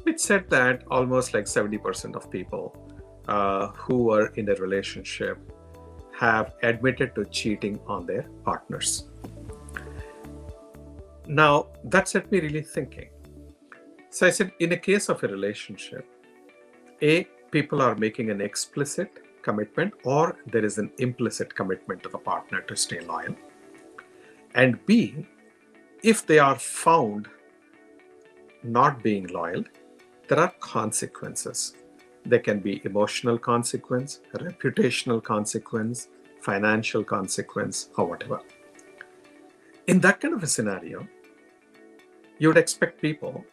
[0.04, 2.76] which said that almost like 70% of people
[3.28, 5.38] uh, who are in a relationship
[6.18, 9.10] have admitted to cheating on their partners.
[11.28, 13.10] Now, that set me really thinking.
[14.10, 16.06] So I said, in a case of a relationship,
[17.02, 22.18] A, people are making an explicit commitment or there is an implicit commitment to the
[22.18, 23.36] partner to stay loyal.
[24.56, 25.26] And B,
[26.04, 27.28] if they are found
[28.64, 29.64] not being loyal,
[30.28, 31.76] there are consequences.
[32.26, 36.08] There can be emotional consequence, reputational consequence,
[36.42, 38.40] financial consequence, or whatever.
[39.88, 41.08] In that kind of a scenario,
[42.40, 43.44] you would expect people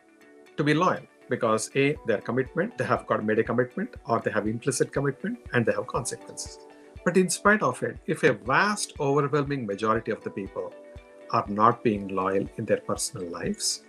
[0.56, 4.30] to be loyal because a their commitment they have got made a commitment or they
[4.30, 6.58] have implicit commitment and they have consequences
[7.04, 10.72] but in spite of it if a vast overwhelming majority of the people
[11.30, 13.84] are not being loyal in their personal lives.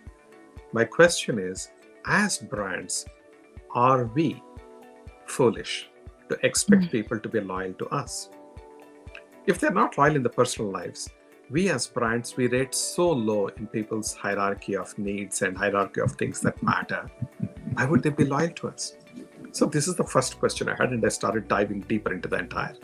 [0.74, 1.72] My question is
[2.06, 3.06] as brands,
[3.74, 4.42] are we
[5.26, 5.90] foolish
[6.30, 6.92] to expect mm-hmm.
[6.92, 8.30] people to be loyal to us?
[9.46, 11.10] If they're not loyal in the personal lives,
[11.50, 16.14] we as brands, we rate so low in people's hierarchy of needs and hierarchy of
[16.14, 17.10] things that matter.
[17.74, 18.96] Why would they be loyal to us?
[19.52, 22.38] So, this is the first question I had, and I started diving deeper into the
[22.38, 22.76] entire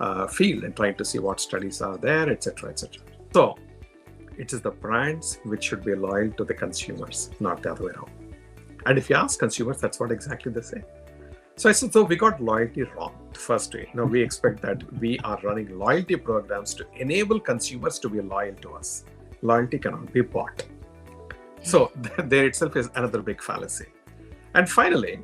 [0.00, 2.70] uh, field and trying to see what studies are there, etc.
[2.70, 3.00] etc.
[3.32, 3.56] So,
[4.36, 7.92] it is the brands which should be loyal to the consumers, not the other way
[7.92, 8.25] around.
[8.86, 10.82] And if you ask consumers, that's what exactly they say.
[11.56, 13.90] So I said, so we got loyalty wrong the first way.
[13.94, 18.54] Now we expect that we are running loyalty programs to enable consumers to be loyal
[18.56, 19.04] to us.
[19.42, 20.64] Loyalty cannot be bought.
[21.62, 23.86] So there itself is another big fallacy.
[24.54, 25.20] And finally,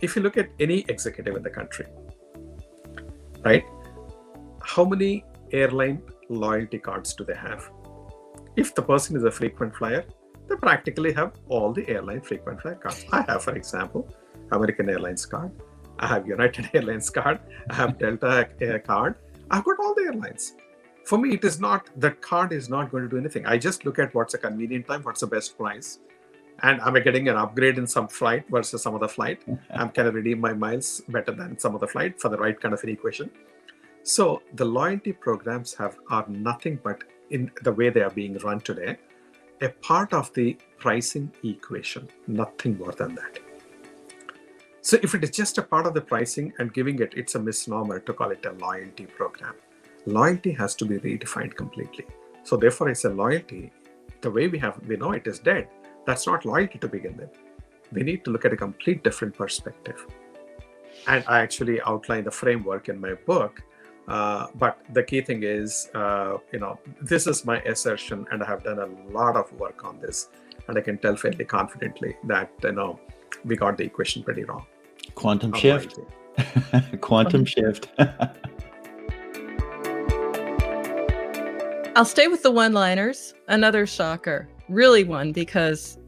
[0.00, 1.86] if you look at any executive in the country,
[3.44, 3.64] right?
[4.62, 7.68] How many airline loyalty cards do they have?
[8.54, 10.04] If the person is a frequent flyer,
[10.52, 13.04] they practically have all the airline frequent flyer cards.
[13.10, 14.08] I have, for example,
[14.50, 15.50] American Airlines card.
[15.98, 17.40] I have United Airlines card.
[17.70, 19.14] I have Delta Air card.
[19.50, 20.54] I've got all the airlines.
[21.04, 23.46] For me, it is not that card is not going to do anything.
[23.46, 25.98] I just look at what's a convenient time, what's the best price,
[26.62, 29.42] and am I getting an upgrade in some flight versus some other flight?
[29.70, 32.72] I'm kind of redeem my miles better than some other flight for the right kind
[32.72, 33.30] of an equation.
[34.04, 38.60] So the loyalty programs have are nothing but in the way they are being run
[38.60, 38.96] today,
[39.62, 43.38] a part of the pricing equation, nothing more than that.
[44.80, 47.38] So if it is just a part of the pricing and giving it, it's a
[47.38, 49.54] misnomer to call it a loyalty program.
[50.04, 52.06] Loyalty has to be redefined completely.
[52.42, 53.70] So therefore, it's a loyalty.
[54.20, 55.68] The way we have we know it is dead.
[56.06, 57.30] That's not loyalty to begin with.
[57.92, 60.04] We need to look at a complete different perspective.
[61.06, 63.62] And I actually outline the framework in my book
[64.08, 68.46] uh, but the key thing is, uh, you know, this is my assertion, and I
[68.46, 70.28] have done a lot of work on this,
[70.68, 72.98] and I can tell fairly confidently that you know
[73.44, 74.66] we got the equation pretty wrong.
[75.14, 75.98] Quantum shift.
[77.00, 77.88] Quantum shift.
[81.94, 83.34] I'll stay with the one-liners.
[83.48, 85.98] Another shocker, really one because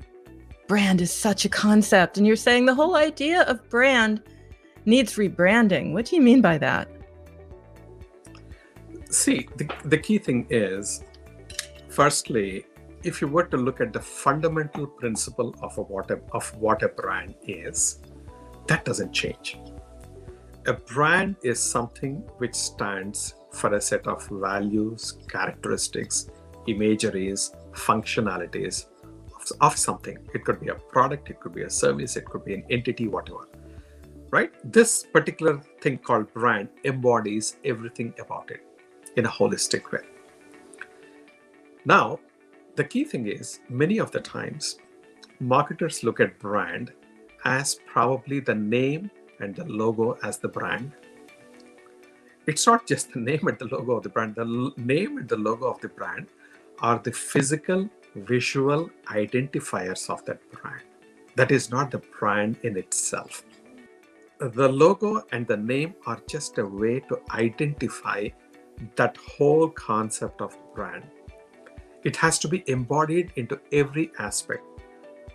[0.67, 4.23] brand is such a concept, and you're saying the whole idea of brand
[4.87, 5.93] needs rebranding.
[5.93, 6.89] What do you mean by that?
[9.15, 11.05] See, the, the key thing is
[11.89, 12.67] firstly,
[13.05, 16.83] if you were to look at the fundamental principle of a what a, of what
[16.83, 18.01] a brand is,
[18.67, 19.57] that doesn't change.
[20.67, 26.29] A brand is something which stands for a set of values, characteristics,
[26.67, 28.87] imageries, functionalities
[29.37, 30.19] of, of something.
[30.35, 33.07] It could be a product, it could be a service, it could be an entity,
[33.07, 33.49] whatever.
[34.31, 34.51] Right?
[34.65, 38.63] This particular thing called brand embodies everything about it
[39.17, 40.07] in a holistic way.
[41.85, 42.19] Now,
[42.77, 44.79] the key thing is many of the times
[45.41, 46.93] marketers look at brand
[47.45, 49.11] as probably the name
[49.41, 50.93] and the logo as the brand.
[52.47, 54.35] It's not just the name and the logo of the brand.
[54.35, 56.29] The name and the logo of the brand
[56.81, 60.83] are the physical, visual identifiers of that brand.
[61.37, 63.45] That is not the brand in itself.
[64.39, 68.29] The logo and the name are just a way to identify
[68.97, 71.05] that whole concept of brand.
[72.03, 74.63] It has to be embodied into every aspect.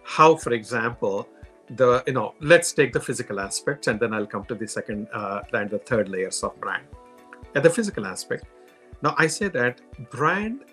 [0.03, 1.27] How, for example,
[1.75, 5.07] the you know let's take the physical aspects and then i'll come to the second
[5.13, 6.83] uh, and the third layers of brand
[7.55, 8.45] at the physical aspect
[9.03, 9.79] now i say that
[10.09, 10.65] brand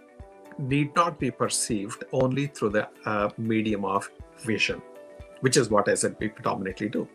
[0.59, 4.81] need not be perceived only through the uh, medium of vision
[5.41, 7.07] which is what I said we predominantly do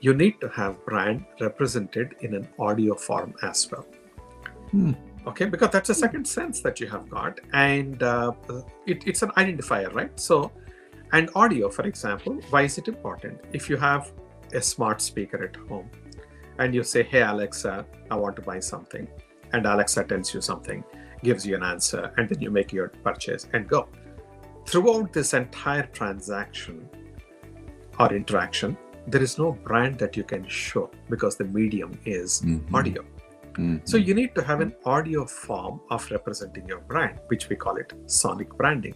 [0.00, 3.86] you need to have brand represented in an audio form as well
[4.74, 4.92] Hmm.
[5.30, 8.32] okay because that's a second sense that you have got and uh,
[8.86, 10.50] it, it's an identifier right so
[11.12, 13.38] and audio, for example, why is it important?
[13.52, 14.10] If you have
[14.52, 15.88] a smart speaker at home
[16.58, 19.06] and you say, Hey, Alexa, I want to buy something,
[19.52, 20.82] and Alexa tells you something,
[21.22, 23.86] gives you an answer, and then you make your purchase and go.
[24.66, 26.88] Throughout this entire transaction
[28.00, 32.74] or interaction, there is no brand that you can show because the medium is Mhm.
[32.74, 33.04] audio.
[33.54, 33.88] Mhm.
[33.88, 37.76] So you need to have an audio form of representing your brand, which we call
[37.76, 38.94] it sonic branding,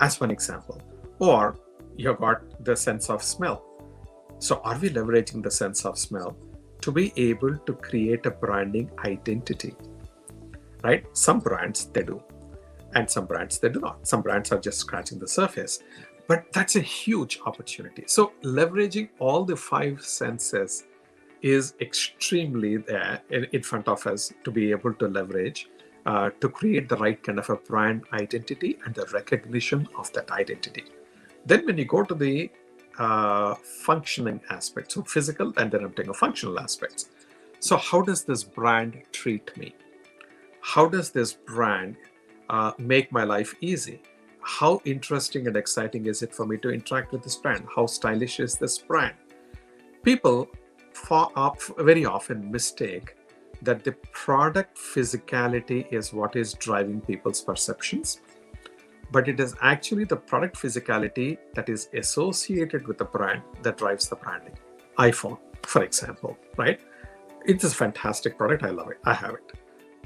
[0.00, 0.80] as one example.
[1.18, 1.56] Or
[1.96, 3.64] you've got the sense of smell.
[4.38, 6.36] So are we leveraging the sense of smell
[6.80, 9.76] to be able to create a branding identity?
[10.82, 11.04] Right?
[11.12, 12.22] Some brands they do,
[12.94, 14.06] and some brands they do not.
[14.06, 15.80] Some brands are just scratching the surface.
[16.28, 18.04] But that's a huge opportunity.
[18.06, 20.84] So leveraging all the five senses
[21.42, 25.68] is extremely there in, front of us to be able to leverage
[26.06, 30.30] uh, to create the right kind of a brand identity and the recognition of that
[30.30, 30.84] identity.
[31.44, 32.50] Then, when you go to the
[32.98, 37.10] uh, functioning aspects, so physical, and then I'm taking functional aspects.
[37.58, 39.74] So, how does this brand treat me?
[40.60, 41.96] How does this brand
[42.48, 44.00] uh, make my life easy?
[44.40, 47.66] How interesting and exciting is it for me to interact with this brand?
[47.74, 49.14] How stylish is this brand?
[50.02, 50.48] People
[51.78, 53.16] very often mistake
[53.62, 58.20] that the product physicality is what is driving people's perceptions
[59.12, 64.08] but it is actually the product physicality that is associated with the brand that drives
[64.08, 64.56] the branding.
[64.98, 66.80] iphone for example right?
[67.44, 68.62] It's a fantastic product.
[68.62, 68.98] I love it.
[69.04, 69.52] I have it.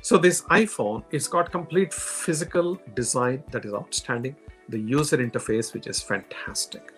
[0.01, 4.37] So this iphone it's got complete physical design that is outstanding.
[4.69, 6.93] The user interface which is fantastic.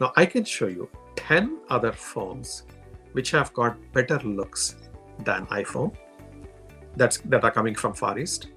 [0.00, 2.62] Now i can show you 10 other phones
[3.12, 4.76] which have got better looks
[5.24, 5.94] than iPhone
[6.96, 8.48] that's that are coming from Far East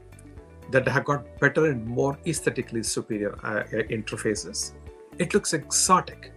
[0.72, 4.74] that have got better and more aesthetically superior uh, interfaces.
[5.20, 6.34] It looks exotic.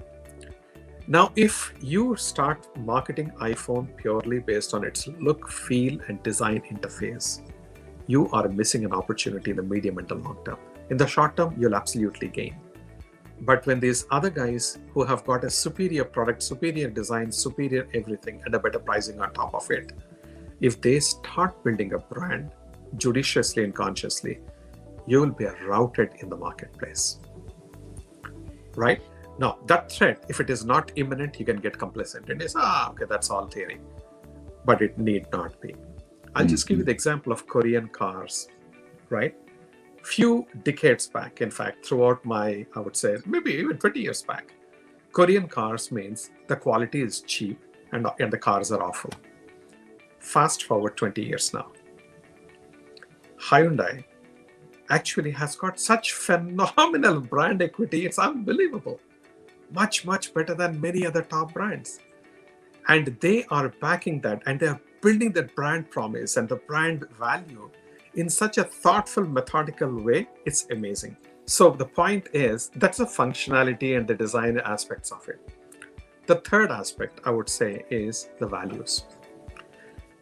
[1.07, 7.41] Now, if you start marketing iPhone purely based on its look, feel, and design interface,
[8.07, 10.59] you are missing an opportunity in the medium and the long term.
[10.91, 12.57] In the short term, you'll absolutely gain.
[13.43, 18.43] But when these other guys who have got a superior product, superior design, superior everything,
[18.45, 19.93] and a better pricing on top of it,
[20.61, 22.51] if they start building a brand
[22.97, 24.41] judiciously and consciously,
[25.07, 27.21] you will be routed in the marketplace.
[28.75, 29.01] Right?
[29.39, 32.91] Now, that threat, if it is not imminent, you can get complacent and say, ah,
[32.91, 33.81] okay, that's all theory.
[34.65, 35.75] But it need not be.
[36.35, 38.49] I'll just give you the example of Korean cars,
[39.11, 39.35] right?
[40.09, 44.55] Few decades back, in fact, throughout my, I would say, maybe even 20 years back,
[45.13, 47.61] Korean cars means the quality is cheap
[47.93, 49.11] and, and the cars are awful.
[50.19, 51.71] Fast forward 20 years now.
[53.39, 54.03] Hyundai
[54.89, 58.99] actually has got such phenomenal brand equity, it's unbelievable.
[59.73, 62.01] Much, much better than many other top brands.
[62.89, 67.07] And they are backing that and they are building that brand promise and the brand
[67.11, 67.71] value
[68.19, 70.29] in such a thoughtful, methodical way.
[70.45, 71.17] It's amazing.
[71.47, 75.41] So the point is that's the functionality and the design aspects of it.
[76.27, 79.05] The third aspect I would say is the values.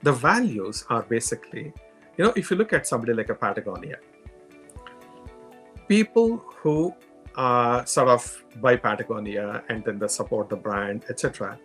[0.03, 1.73] The values are basically,
[2.17, 3.97] you know, if you look at somebody like a Patagonia,
[5.89, 6.95] people who
[7.35, 11.59] uh, sort of buy Patagonia and then they support the brand, etc.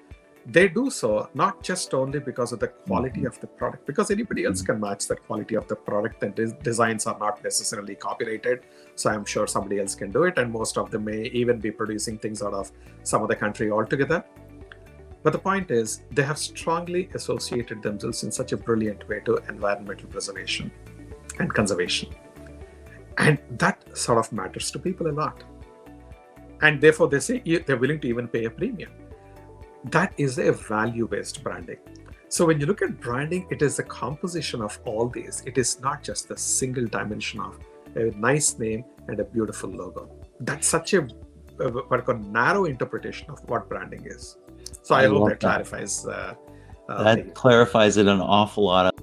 [0.46, 4.46] They do so not just only because of the quality of the product, because anybody
[4.46, 4.68] else hmm.
[4.68, 8.62] can match that quality of the product, and des- designs are not necessarily copyrighted.
[8.96, 11.72] So I'm sure somebody else can do it, and most of them may even be
[11.72, 12.72] producing things out of
[13.04, 14.24] some other country altogether.
[15.24, 19.38] But the point is, they have strongly associated themselves in such a brilliant way to
[19.50, 20.72] environmental preservation
[21.39, 22.10] and conservation.
[23.20, 25.44] And that sort of matters to people a lot.
[26.62, 28.92] and therefore they say they're willing to even pay a premium.
[29.86, 31.78] That is a value based branding.
[32.30, 35.44] So when you look at branding, it is a composition of all these.
[35.46, 37.60] It is not just the single dimension of
[37.96, 40.10] a nice name and a beautiful logo.
[40.40, 41.08] That's such a,
[41.60, 44.38] a what I narrow interpretation of what branding is.
[44.84, 46.06] So I, I hope that, that, clarifies.
[46.06, 46.36] Uh,
[46.88, 48.94] uh, that clarifies it an awful lot.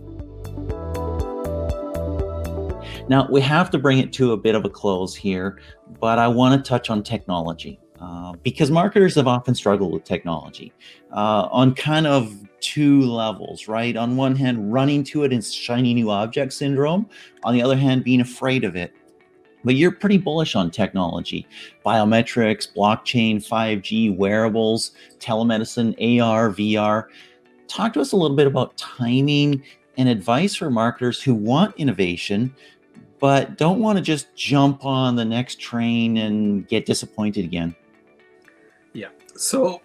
[3.09, 5.59] Now, we have to bring it to a bit of a close here,
[5.99, 10.73] but I want to touch on technology uh, because marketers have often struggled with technology
[11.13, 13.97] uh, on kind of two levels, right?
[13.97, 17.09] On one hand, running to it in shiny new object syndrome,
[17.45, 18.93] on the other hand, being afraid of it.
[19.65, 21.47] But you're pretty bullish on technology,
[21.85, 27.07] biometrics, blockchain, 5G, wearables, telemedicine, AR, VR.
[27.67, 29.63] Talk to us a little bit about timing
[29.97, 32.55] and advice for marketers who want innovation
[33.21, 37.75] but don't want to just jump on the next train and get disappointed again.
[39.39, 39.81] So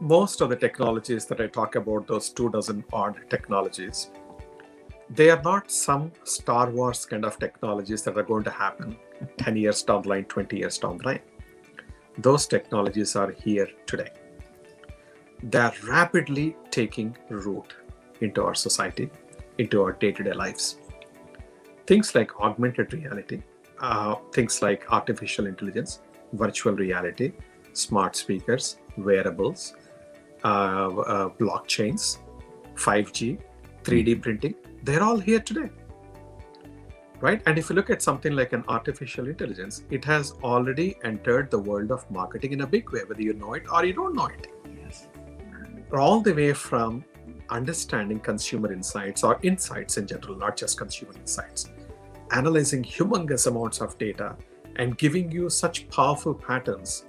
[0.00, 4.10] most of the technologies that I talk about, those two dozen odd technologies,
[5.10, 8.96] they are not some Star Wars kind of technologies that are going to happen
[9.36, 11.20] 10 years down the line, 20 years down the line.
[12.18, 14.10] Those technologies are here today.
[15.44, 17.74] They're rapidly taking root
[18.20, 19.08] into our society,
[19.58, 20.78] into our day to day lives
[21.88, 23.42] things like augmented reality,
[23.80, 26.00] uh, things like artificial intelligence,
[26.34, 27.32] virtual reality,
[27.78, 29.74] smart speakers, wearables,
[30.44, 32.18] uh, uh, blockchains,
[32.74, 33.38] 5G,
[33.82, 34.20] 3D hmm.
[34.20, 35.70] printing, they're all here today.
[37.20, 37.42] Right?
[37.46, 41.58] And if you look at something like an artificial intelligence, it has already entered the
[41.58, 44.26] world of marketing in a big way, whether you know it or you don't know
[44.26, 44.46] it.
[44.80, 45.08] Yes.
[45.92, 47.04] All the way from
[47.50, 51.70] understanding consumer insights or insights in general, not just consumer insights,
[52.30, 54.36] analyzing humongous amounts of data
[54.76, 57.06] and giving you such powerful patterns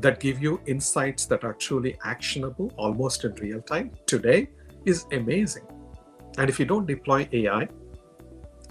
[0.00, 4.48] that give you insights that are truly actionable almost in real time today
[4.84, 5.66] is amazing.
[6.38, 7.68] And if you don't deploy AI,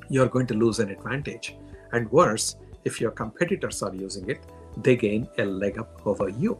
[0.10, 1.58] you're going to lose an advantage.
[1.92, 2.56] And worse,
[2.86, 4.40] if your competitors are using it,
[4.78, 6.58] they gain a leg up over you.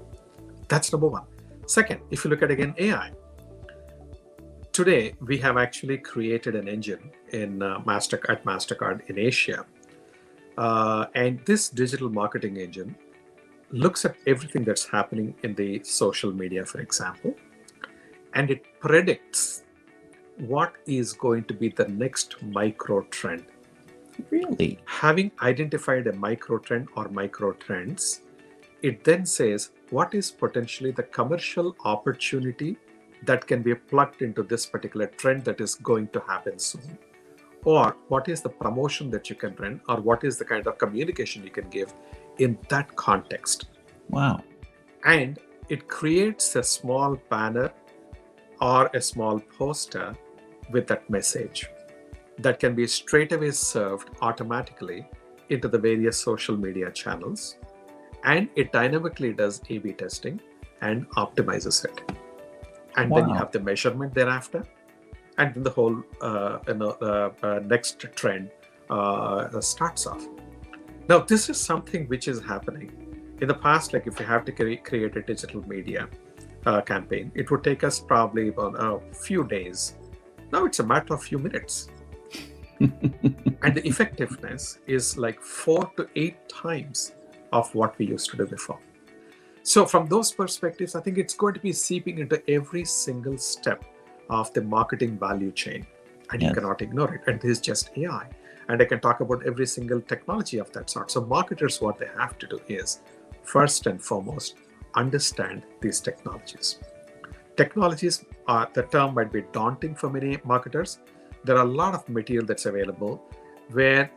[0.68, 1.24] That's number one.
[1.66, 3.12] Second, if you look at again AI,
[4.74, 9.66] today we have actually created an engine in uh, Master at Mastercard in Asia,
[10.58, 12.96] uh, and this digital marketing engine
[13.72, 17.36] looks at everything that's happening in the social media, for example,
[18.34, 19.64] and it predicts
[20.38, 23.46] what is going to be the next micro trend.
[24.30, 24.80] Really?
[24.86, 28.22] Having identified a micro trend or micro trends,
[28.82, 32.78] it then says what is potentially the commercial opportunity
[33.24, 36.98] that can be plugged into this particular trend that is going to happen soon
[37.66, 40.78] or what is the promotion that you can run or what is the kind of
[40.78, 41.94] communication you can give
[42.40, 43.70] in that context.
[44.10, 44.44] Wow.
[45.06, 47.72] And it creates a small banner
[48.62, 50.16] or a small poster
[50.72, 51.70] with that message
[52.40, 55.08] that can be straight away served automatically
[55.50, 57.58] into the various social media channels.
[58.24, 60.40] And it dynamically does a b testing
[60.82, 62.02] and optimizes it.
[62.96, 63.20] And wow.
[63.20, 64.64] then you have the measurement thereafter.
[65.38, 68.50] And then the whole uh, you know, uh, uh, next trend
[68.90, 70.26] uh, starts off
[71.10, 72.92] now this is something which is happening
[73.42, 76.08] in the past like if you have to create a digital media
[76.66, 79.96] uh, campaign it would take us probably about a few days
[80.52, 81.90] now it's a matter of few minutes
[82.80, 87.16] and the effectiveness is like four to eight times
[87.52, 88.80] of what we used to do before
[89.68, 93.84] so, from those perspectives, I think it's going to be seeping into every single step
[94.30, 95.86] of the marketing value chain,
[96.32, 96.48] and yes.
[96.48, 97.24] you cannot ignore it.
[97.28, 98.30] And this is just AI.
[98.70, 101.10] And I can talk about every single technology of that sort.
[101.12, 103.00] So, marketers, what they have to do is
[103.44, 104.56] first and foremost,
[104.96, 106.80] understand these technologies.
[107.56, 111.00] Technologies, are, the term might be daunting for many marketers.
[111.44, 113.24] There are a lot of material that's available
[113.72, 114.12] where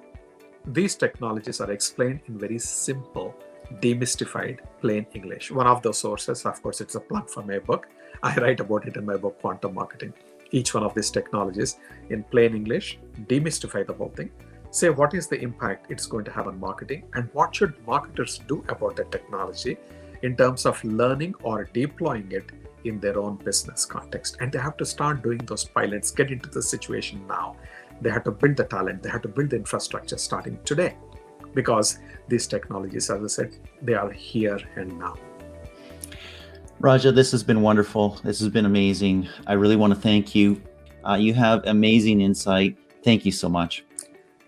[0.67, 3.35] these technologies are explained in very simple
[3.81, 5.51] demystified plain English.
[5.51, 7.89] One of those sources, of course, it's a plug for my book.
[8.23, 10.13] I write about it in my book, Quantum Marketing.
[10.51, 11.79] Each one of these technologies
[12.09, 14.31] in plain English, demystify the whole thing.
[14.71, 18.41] Say what is the impact it's going to have on marketing and what should marketers
[18.47, 19.77] do about the technology
[20.23, 22.53] in terms of learning or deploying it
[22.85, 24.37] in their own business context.
[24.41, 27.57] And they have to start doing those pilots, get into the situation now.
[28.01, 30.97] They have to build the talent, they have to build the infrastructure starting today
[31.55, 31.99] because
[32.29, 35.17] these technologies, as I said, they are here and now.
[36.81, 38.19] Raja, this has been wonderful.
[38.25, 39.29] This has been amazing.
[39.47, 40.63] I really want to thank you.
[41.07, 42.79] Uh, you have amazing insight.
[43.05, 43.85] Thank you so much.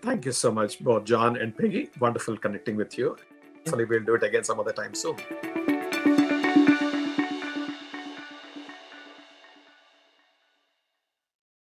[0.01, 1.91] Thank you so much, both John and Peggy.
[1.99, 3.17] Wonderful connecting with you.
[3.57, 5.15] hopefully we'll do it again some other time soon.